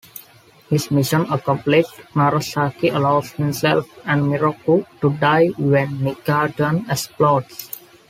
[0.67, 7.69] His mission accomplished, Narasaki allows himself and "Miroku" to die when Negadon explodes.